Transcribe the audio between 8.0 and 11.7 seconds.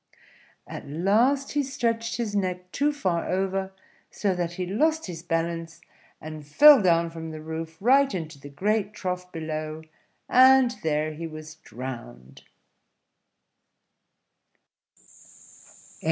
into the great trough below, and there he was